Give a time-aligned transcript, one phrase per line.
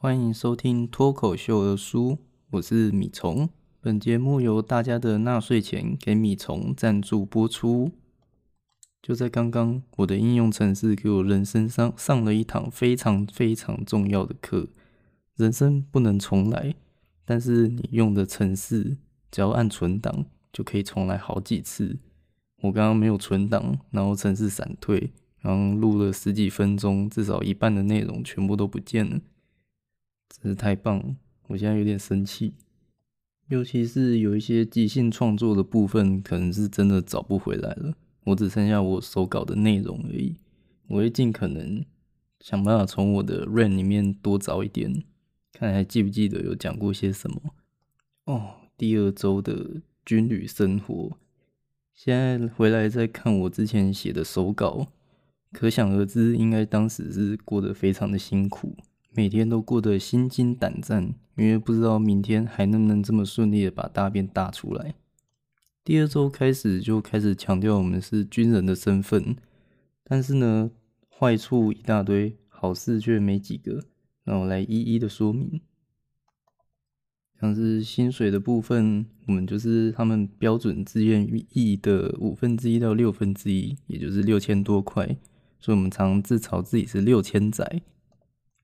[0.00, 2.18] 欢迎收听脱口秀的书，
[2.50, 3.48] 我是米虫。
[3.80, 7.90] 本节目由大家的纳税钱给米虫赞助播出。
[9.02, 14.68] 就在刚刚，我的应用程式给我人生上上了一堂非常非常重要的课。
[15.34, 16.76] 人生不能重来，
[17.24, 18.98] 但是你用的程式
[19.32, 21.98] 只要按存档，就可以重来好几次。
[22.60, 25.10] 我刚刚没有存档，然后程式闪退。
[25.40, 29.20] 然后录了十几分钟，至少一半的内容全部都不见了，
[30.28, 31.16] 真是太棒了！
[31.48, 32.54] 我现在有点生气，
[33.48, 37.94] 尤其是有一些即兴创作的部分，可能是真的找不回来了。
[38.24, 40.36] 我只剩下我手稿的内容而已，
[40.88, 41.82] 我会尽可能
[42.40, 45.02] 想办法从我的 RAN 里面多找一点，
[45.52, 47.40] 看还记不记得有讲过些什么。
[48.26, 51.16] 哦，第二周的军旅生活，
[51.94, 54.88] 现在回来再看我之前写的手稿。
[55.50, 58.76] 可想而知，应该当时是过得非常的辛苦，
[59.14, 64.94] 每天都过得心惊胆战，因为不知道明天还能不能这么顺利的把大便大出来。
[65.84, 69.36] 第二周开始就开始强调我们是军人的身份，
[70.04, 70.70] 但是呢，
[71.08, 73.84] 坏处一大堆，好事却没几个，
[74.24, 75.60] 让我来一一的说明。
[77.40, 85.06] 像是薪水的部分，我们就是他们标准自愿役的五分之一到六分之一，也就是六千多块。
[85.60, 87.80] 所以，我们常自嘲自己是六千仔。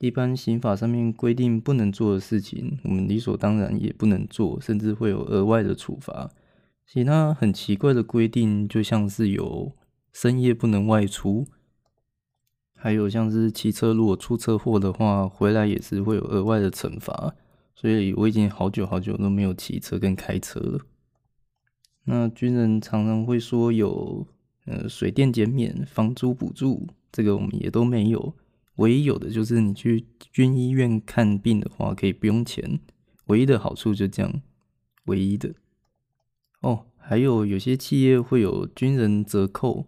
[0.00, 6.30] 一般刑法上面规定不能做的事情，我们理所当然也不能做，甚至会有额外的处罚。
[6.86, 9.72] 其他很奇怪的规定，就像是有
[10.12, 11.46] 深夜不能外出，
[12.74, 17.34] 还有像是骑车如果出车祸的话，回来也是会有额外的惩罚。
[17.74, 20.80] 所以我已经好久好久都没有骑车跟开车了。
[22.04, 24.26] 那军人常常会说有。
[24.66, 28.34] 呃，水电减免、房租补助，这个我们也都没有。
[28.80, 32.80] 唯一有的就是你去军医院看病的话，可以不用钱。
[33.26, 34.42] 唯一的好处就这样，
[35.04, 35.54] 唯一的。
[36.62, 39.86] 哦，还有有些企业会有军人折扣，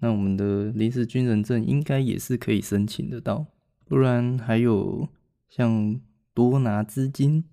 [0.00, 3.46] 那我们的临时军人证应该也是可以申请得到。
[3.86, 5.08] 不然还有
[5.48, 6.00] 像
[6.34, 7.44] 多拿资金，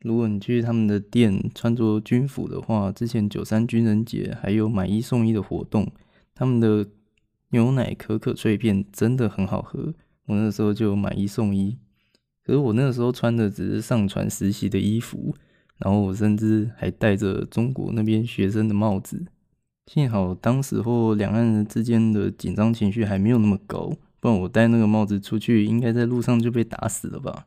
[0.00, 5.90] 如果你去他们的店穿着军服的话，之前九三军人节还有买一送一的活动，
[6.34, 6.88] 他们的
[7.50, 9.94] 牛奶可可脆片真的很好喝，
[10.30, 11.76] 我那时候就买一送一。
[12.44, 15.34] 可是我那个时候穿的只是上船实习的衣服，
[15.78, 19.26] 然后我甚至还戴着中国那边学生的帽子。
[19.86, 27.46] 幸好当时候两岸人之间的紧张情绪还没有那么高，不然我戴那个帽子出去，应该在路上就被打死了吧。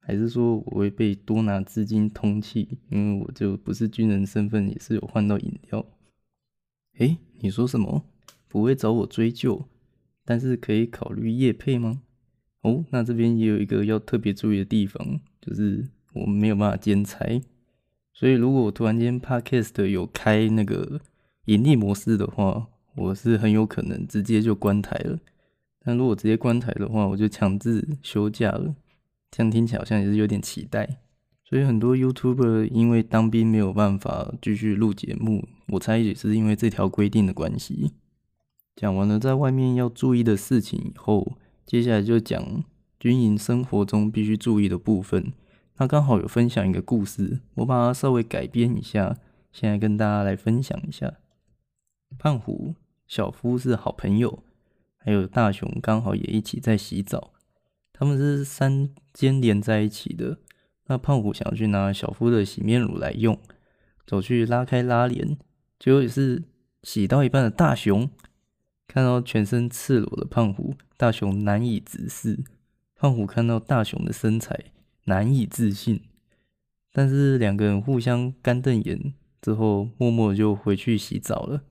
[0.00, 2.66] 还是说我会被多拿资金通缉？
[2.90, 5.86] 因为我就不是军人身份，也是有换到饮料。
[6.98, 8.02] 诶，你说什么？
[8.48, 9.64] 不会找我追究，
[10.24, 12.02] 但是可以考虑夜配吗？
[12.62, 17.42] 哦，那这边也有一个要特别注意的地方，就是我们没有办法兼差。
[18.12, 21.00] 所以如果我突然间 Podcast 有开那个
[21.46, 25.18] 盈利模式的话，我是很有可能直接就关台了。
[25.84, 28.76] 但如果直接关台的话，我就强制休假了。
[29.30, 31.00] 这样听起来好像也是有点期待，
[31.42, 37.92] 所以很多 YouTuber 因为当兵没有办法继续录节目，我猜也是因为这条规定的关系。
[38.74, 42.64] 讲完了在外面要注意的事情以后，接下来就讲
[42.98, 45.32] 军营生活中必须注意的部分。
[45.76, 49.16] 那刚好有分享一个故事，我把它稍微改编一下，
[49.52, 51.14] 现在跟大家来分享一下。
[52.18, 52.74] 胖虎、
[53.06, 54.42] 小夫是好朋友，
[54.98, 57.32] 还有大雄刚好也一起在洗澡。
[57.92, 60.38] 他们是三间连在一起的。
[60.86, 63.38] 那胖虎想要去拿小夫的洗面乳来用，
[64.06, 65.38] 走去拉开拉帘，
[65.78, 66.42] 结果也是
[66.82, 68.10] 洗到一半的大雄
[68.92, 72.44] 看到全身赤裸的胖虎，大雄难以直视。
[72.94, 74.66] 胖虎看到大雄的身材
[75.04, 76.02] 难以置信，
[76.92, 81.62] 但是两个人互相干瞪眼之后，默默就回去洗澡了。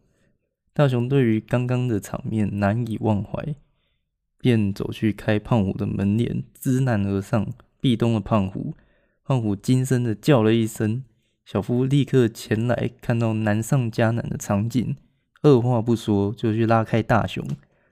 [0.74, 3.53] 大雄对于刚刚的场面难以忘怀。
[4.40, 7.48] 便走去开胖虎的门帘，知难而上，
[7.80, 8.73] 壁咚了胖虎。
[9.23, 11.03] 胖虎惊声的叫了一声，
[11.46, 14.96] 小夫立刻前来，看到难上加难的场景，
[15.41, 17.46] 二话不说就去拉开大雄，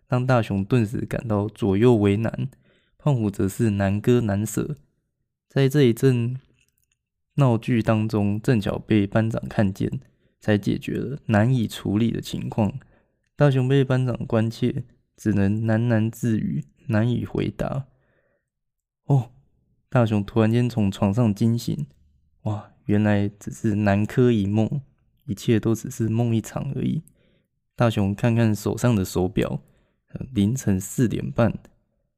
[0.07, 2.49] 让大雄顿时感到左右为难。
[2.97, 4.75] 胖虎则是难割难舍，
[5.47, 6.39] 在这一阵
[7.35, 9.99] 闹剧当中，正巧被班长看见，
[10.39, 12.73] 才解决了难以处理的情况。
[13.35, 14.83] 大雄被班长关切。
[15.21, 17.87] 只能喃喃自语，难以回答。
[19.03, 19.31] 哦，
[19.89, 21.87] 大雄突然间从床上惊醒，
[22.43, 24.79] 哇，原来只是南柯一梦，
[25.25, 27.03] 一切都只是梦一场而已。
[27.79, 29.61] 大雄看看手上的手表，
[30.33, 31.57] 凌晨四点半，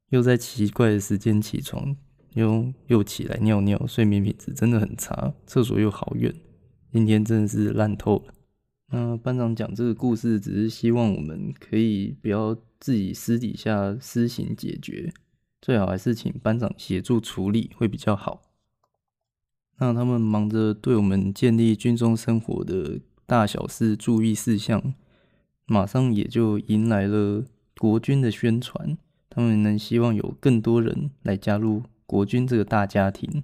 [0.10, 1.96] 又在奇怪的时间起床，
[2.34, 6.34] 又又起来尿尿，睡眠品质真的很差，厕所又好远，
[6.92, 8.34] 今天真的是烂透了。
[8.88, 15.14] 那班长讲这个故事，只是希望我们可以不要自己私底下私行解决，
[15.62, 18.42] 最好还是请班长协助处理会比较好。
[19.78, 24.96] 那他们忙着对我们建立军中生活的大小事注意事项，
[25.72, 27.46] 马上也就迎来了
[27.78, 28.98] 国军的宣传。
[29.30, 33.42] 他们能希望有更多人来加入国军这个大家庭。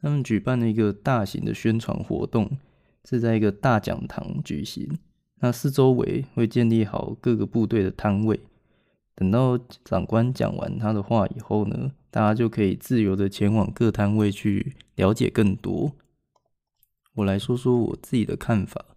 [0.00, 2.56] 他们举办了一个大型的宣传活动，
[3.04, 4.98] 是在一个大讲堂举行。
[5.40, 8.40] 那四周围会建立好各个部队的摊位。
[9.14, 15.92] 等到长官讲完他的话以后呢，大家就可以自由的前往各摊位去了解更多。
[17.16, 18.89] 我来说说我自己的看法。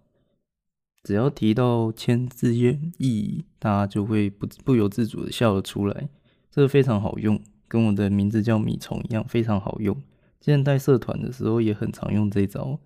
[1.04, 6.10] 只要提到签志愿役，大家就会不不由自主的笑了出来。
[6.50, 9.96] 这个非常好用，跟我的名字叫米虫一样，非常好用。
[10.40, 12.80] 之前带社团的时候也很常用这招。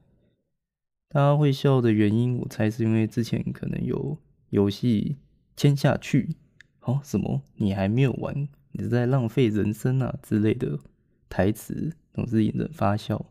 [1.09, 4.17] 大家会笑的原因，我猜是因为之前可能有
[4.49, 5.17] 游戏
[5.55, 6.35] 签下去，
[6.81, 10.79] 哦，什么你还没有玩，你在浪费人生啊之类的
[11.29, 13.27] 台词，总是引人发笑。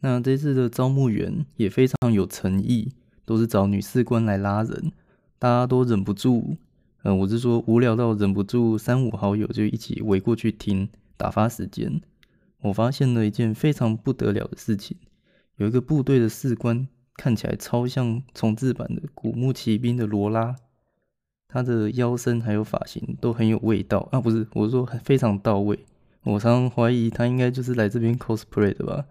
[0.00, 2.92] 那这次的招募员也非常有诚意。
[3.24, 4.92] 都是找女士官来拉人，
[5.38, 6.56] 大家都忍不住，
[7.02, 12.00] 嗯，我是说无聊到忍不住，三五好友就一起围过去听，打发时间。
[12.62, 14.96] 我发现了一件非常不得了的事情，
[15.56, 20.54] 有一个部队的士官看起来超像重制版的古墓奇兵的罗拉，
[21.48, 25.78] 他的腰身还有发型都很有味道啊，不是，我是说非常到位。
[26.22, 29.04] 我常常怀疑他应该就是来这边 cosplay 的吧。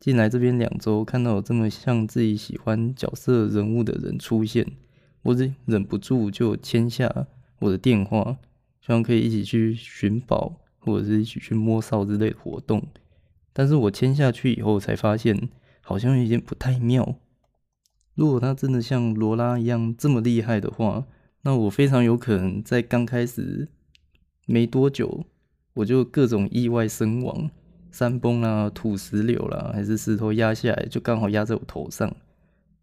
[0.00, 4.66] 进来这边两周，看到有这么像自己喜欢角色人物的人出现，
[5.20, 7.26] 我忍忍不住就签下
[7.58, 8.38] 我的电话，
[8.80, 12.82] 希望可以一起去寻宝或者是一起去摸哨之类的活动。
[13.52, 15.50] 但是我签下去以后才发现，
[15.82, 17.16] 好像有点不太妙。
[18.14, 21.04] 如果他真的像罗拉一样这么厉害的话，
[21.42, 23.68] 那我非常有可能在刚开始
[24.46, 25.26] 没多久，
[25.74, 27.50] 我就各种意外身亡。
[27.90, 32.14] 山崩啦，土石流啦，还是石头压下来，就刚好压在我头上。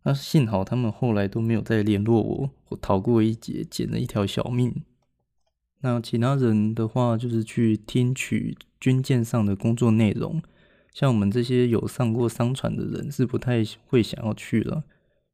[0.03, 4.73] 那幸好他们后来都没有再联络我，我逃过一劫，捡了一条小命。
[5.81, 10.41] 那其他人的话，就是去听取军舰上的工作内容。
[10.93, 14.83] 像我们这些有上过商船的人，是不太会想要去了，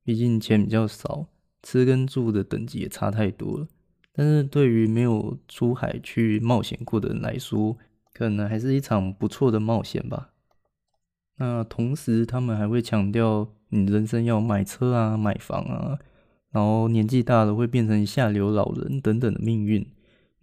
[0.04, 1.28] 毕竟钱比较少，
[1.62, 3.68] 吃跟住的等级也差太多了。
[4.12, 7.78] 但是对于没有出海去冒险过的人来说，
[8.14, 10.30] 可能还是一场不错的冒险吧。
[11.38, 15.98] 那同时，他们还会强调，你人生要买车啊、买房啊，
[16.52, 19.86] 然后年纪大了会变成下流老人等等的命运。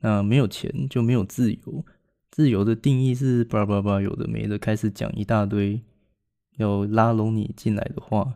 [0.00, 1.84] 那没有钱就没有自由，
[2.30, 5.80] 自由的定义是叭叭叭，有的没的，开始讲一大堆
[6.56, 8.34] 要拉拢你进来的话。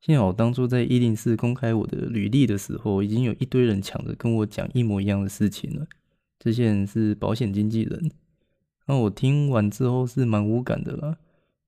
[0.00, 5.86] 幸好当初在一零四公开我的履历的时候，已经有一堆人抢着跟我讲一模一样的事情了。
[6.38, 8.10] 这些人是保险经纪人。
[8.86, 11.18] 那我听完之后是蛮无感的啦，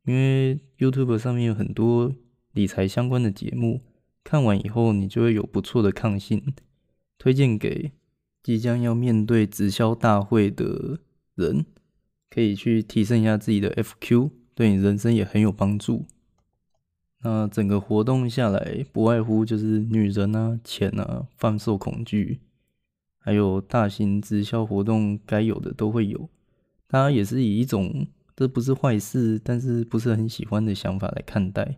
[0.04, 2.14] 因为 YouTube 上面有很多
[2.52, 3.80] 理财相关的节目，
[4.22, 6.54] 看完以后你就会有不错的抗性，
[7.18, 7.92] 推荐给
[8.42, 11.00] 即将要面对直销大会的
[11.34, 11.66] 人，
[12.30, 16.06] 可以去提升一下自己的 FQ，对你人生也很有帮助。
[17.22, 22.38] 那整个活动下来，不外乎就是女人啊、钱啊、贩售恐惧，
[23.18, 26.30] 还有大型直销活动该有的都会有。
[26.88, 31.76] 他也是以一种这不是坏事，但是不是很喜欢的想法来看待。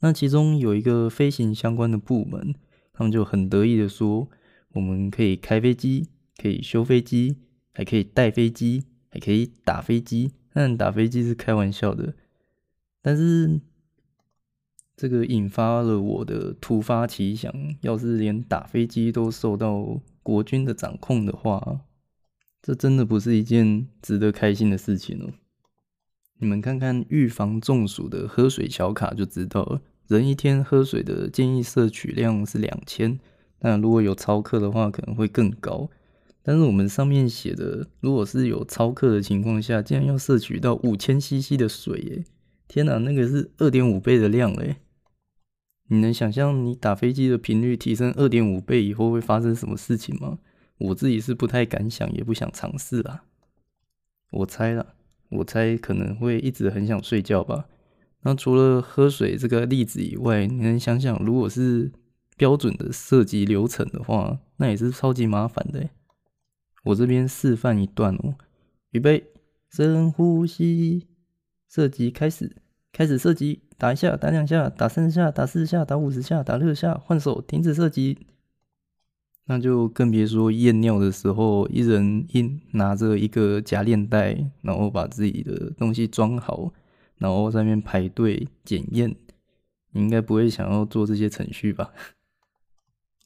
[0.00, 2.54] 那其中有一个飞行相关的部门，
[2.92, 4.28] 他们就很得意的说
[4.74, 7.36] ：“我们可以开飞机，可以修飞机，
[7.72, 12.14] 还可以带飞机，还可以打飞机。”但打飞机是开玩笑的。
[13.00, 13.60] 但是
[14.96, 21.80] 这个引发了我的突发奇想：要是连打飞机都受到国军的掌控的话。
[22.66, 25.34] 这真的不是一件值得开心的事情哦。
[26.38, 33.20] 你们看看预防中暑的喝水小卡就知道了，人一天喝水的建议摄取量是两千，
[33.60, 35.90] 那如果有超客的话，可能会更高。
[36.42, 42.24] 但是我们上面写的，如果是有超客的情况下，竟然要摄取到五千 CC 的水耶！
[42.66, 44.76] 天哪，那个是二点五倍的量嘞！
[45.88, 50.38] 你能想象你打飞机的频率提升二点五倍以后会发生什么事情吗？
[50.78, 53.24] 我自己是不太敢想，也不想尝试啦。
[54.30, 54.94] 我猜啦，
[55.30, 57.66] 我猜可能会一直很想睡觉吧。
[58.22, 61.92] 那除了喝水这个例子以外，你能想想，如果是
[62.36, 65.88] 标准的射击流程的话，那也是超级麻烦的。
[66.84, 68.34] 我这边示范一段哦，
[68.90, 69.28] 预备，
[69.70, 71.06] 深呼吸，
[71.68, 72.56] 射击开始，
[72.92, 78.26] 开始射击，打一下，打两下，打三下，打四下，打五十下，打六下，换手，停止射击。
[79.46, 86.72] 那就更别说验尿的时候，一人一拿着一个夹链袋，然后把自己的东西装好，
[87.18, 89.14] 然后在那边排队检验。
[89.92, 91.92] 你应该不会想要做这些程序吧？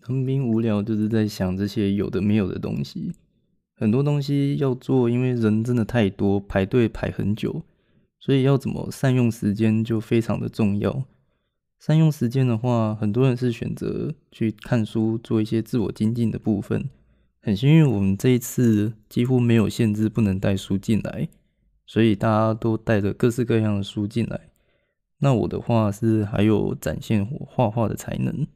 [0.00, 3.12] 横兵无聊，就是在想这些有的没有的东西。
[3.74, 7.62] 很多东西要做，因为人真的太多，排队排很久，
[8.18, 11.04] 所以要怎么善用时间就非常的重要。
[11.78, 16.90] 善用时间的话，很多人是选择去看书，做一些自我精进的部分。
[17.40, 21.28] 很幸运，我们这一次几乎没有限制不能带书进来，
[21.86, 24.50] 所以大家都带着各式各样的书进来。
[25.18, 28.46] 那我的话是还有展现我画画的才能。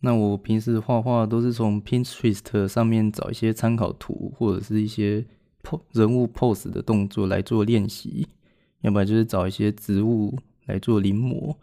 [0.00, 5.24] 那我平时画画都是从 Pinterest 上面找一些参考图，或者是一些
[5.62, 8.26] PO 人物 pose 的动作来做练习，
[8.80, 11.56] 要不然就是找一些植物来做临摹。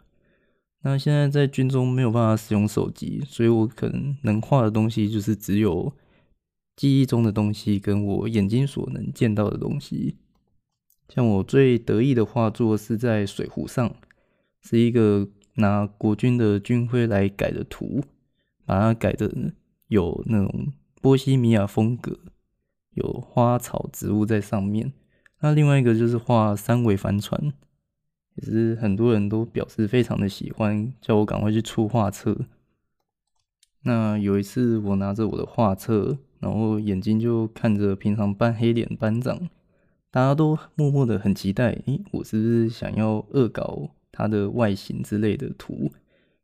[0.83, 5.91] 那现在在军中没有办法使用手机，所以我可能能画的东西就是只有
[6.75, 10.15] 记忆中的东西，跟我眼睛所能见到的东西。
[11.09, 13.95] 像我最得意的画作是在水壶上，
[14.61, 18.03] 是一个拿国军的军徽来改的图，
[18.65, 19.53] 把它改的
[19.87, 22.19] 有那种波西米亚风格，
[22.91, 24.93] 有花草植物在上面。
[25.39, 27.51] 那另外一个就是画三桅帆船。
[28.37, 32.35] 也是很多人都表示非常的喜欢，叫我赶快去出画册。
[33.83, 39.49] 那有一次，我拿着我的画册，然后眼睛就看着平常扮黑脸班长，
[40.11, 45.91] 大家都默默的很期待，诶，我是不是想要恶搞他的外形之类的图？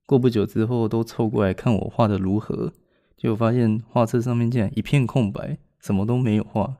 [0.06, 2.72] 过不久之后，都凑过来看我画的如何，
[3.18, 6.78] 结果发现画册上面竟然一片空白，什么都没有画。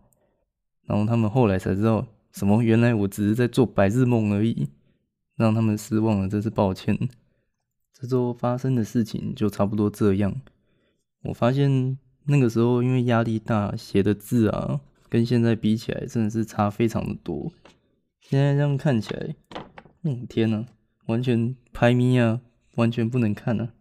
[0.86, 2.62] 然后他们后来才知道，什么？
[2.62, 4.70] 原来我只是在做白日梦而已。
[5.36, 6.98] 让他们失望了，真是抱歉。
[7.94, 10.42] 这周发生的事情就差不多这样。
[11.24, 17.52] 我发现那个时候因为压力大，写的字啊，跟现在比起来真的是差非常的多。
[18.20, 19.36] 现在这样看起来，
[20.04, 20.66] 嗯，天呐，
[21.06, 22.42] 完全拍咪啊，
[22.76, 23.74] 完全不能看啊。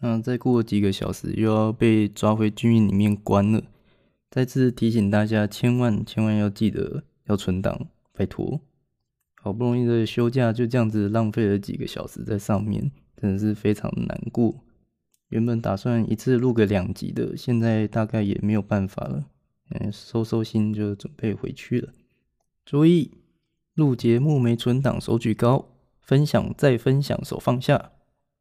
[0.00, 3.62] 那再过几个小时又要被抓回军营里面关了。
[4.30, 8.60] 再次提醒大家，千万千万要记得要存档，拜托。
[9.44, 14.54] 好不容易的休假就这样子浪费了几个小时在上面，真的是非常难过。
[15.30, 19.26] 原本打算一次录个两集的，现在大概也没有办法了。
[19.70, 21.92] 嗯，收收心就准备回去了。
[22.64, 23.10] 注意，
[23.74, 25.70] 录节目没存档手举高，
[26.00, 27.90] 分享再分享手放下。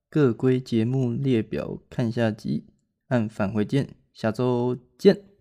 [0.07, 2.65] 各归节目列表看下集，
[3.07, 3.95] 按返回键。
[4.13, 5.30] 下周见。